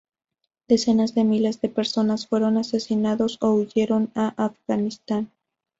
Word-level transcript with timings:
Decenas 0.67 1.13
de 1.13 1.23
miles 1.23 1.61
de 1.61 1.69
personas 1.69 2.25
fueron 2.25 2.57
asesinadas 2.57 3.37
o 3.39 3.51
huyeron 3.53 4.09
a 4.15 4.29
Afganistán. 4.43 5.29